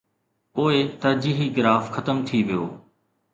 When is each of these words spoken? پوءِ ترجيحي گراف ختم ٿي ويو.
پوءِ 0.53 0.75
ترجيحي 1.01 1.47
گراف 1.55 1.85
ختم 1.95 2.17
ٿي 2.27 2.39
ويو. 2.47 2.65